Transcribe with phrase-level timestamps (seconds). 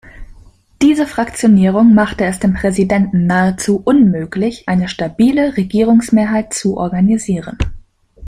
[0.81, 7.59] Diese Fraktionierung machte es dem Präsidenten nahezu unmöglich, eine stabile Regierungsmehrheit zu organisieren.